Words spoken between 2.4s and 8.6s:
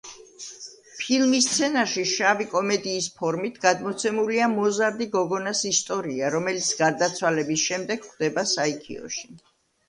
კომედიის ფორმით გადმოცემულია მოზარდი გოგონას ისტორია, რომელიც გარდაცვალების შემდეგ ხვდება